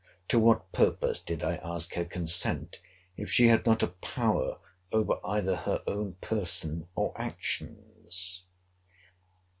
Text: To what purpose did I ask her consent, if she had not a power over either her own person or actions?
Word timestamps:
To 0.29 0.39
what 0.39 0.71
purpose 0.71 1.19
did 1.19 1.43
I 1.43 1.57
ask 1.57 1.93
her 1.93 2.05
consent, 2.05 2.81
if 3.17 3.31
she 3.31 3.45
had 3.49 3.67
not 3.67 3.83
a 3.83 3.87
power 3.89 4.57
over 4.91 5.19
either 5.23 5.55
her 5.57 5.83
own 5.85 6.13
person 6.21 6.87
or 6.95 7.13
actions? 7.21 8.45